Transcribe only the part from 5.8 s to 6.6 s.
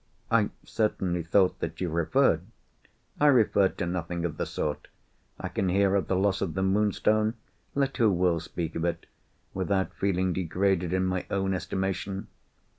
of the loss of